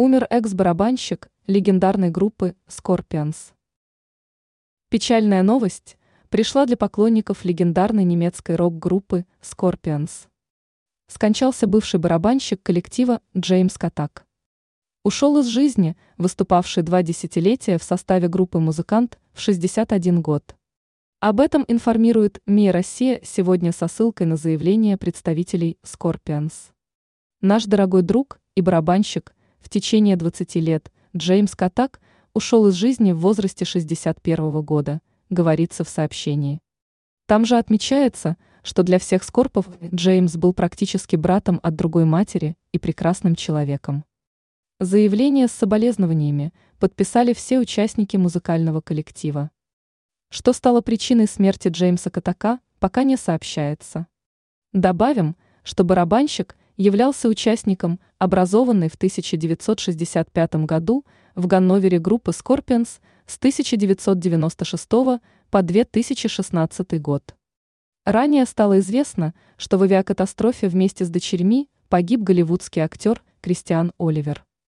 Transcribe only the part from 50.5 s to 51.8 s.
стало причиной смерти